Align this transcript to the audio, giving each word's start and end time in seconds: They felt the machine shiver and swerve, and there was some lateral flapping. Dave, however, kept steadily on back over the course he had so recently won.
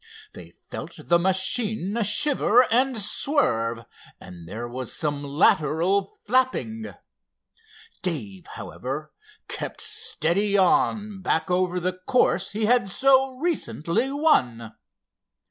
They 0.33 0.49
felt 0.49 0.93
the 0.97 1.19
machine 1.19 1.95
shiver 2.01 2.65
and 2.73 2.97
swerve, 2.97 3.85
and 4.19 4.49
there 4.49 4.67
was 4.67 4.91
some 4.97 5.23
lateral 5.23 6.17
flapping. 6.25 6.87
Dave, 8.01 8.47
however, 8.55 9.13
kept 9.47 9.79
steadily 9.79 10.57
on 10.57 11.21
back 11.21 11.51
over 11.51 11.79
the 11.79 11.93
course 11.93 12.53
he 12.53 12.65
had 12.65 12.89
so 12.89 13.37
recently 13.37 14.11
won. 14.11 14.73